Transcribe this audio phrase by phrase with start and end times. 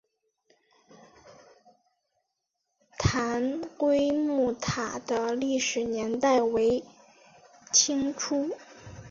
[2.97, 6.83] 澹归墓塔的历史年代为
[7.71, 8.49] 清初。